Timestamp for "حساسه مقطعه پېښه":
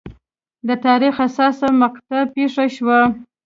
1.21-2.65